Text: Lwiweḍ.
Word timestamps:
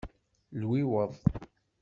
Lwiweḍ. 0.61 1.13